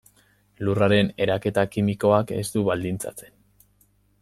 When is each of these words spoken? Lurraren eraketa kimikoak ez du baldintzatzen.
Lurraren 0.67 1.11
eraketa 1.25 1.65
kimikoak 1.75 2.33
ez 2.39 2.43
du 2.57 2.65
baldintzatzen. 2.71 3.39